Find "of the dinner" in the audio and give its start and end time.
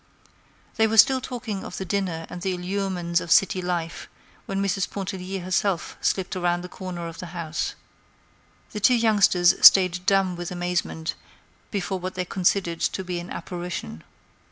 1.63-2.25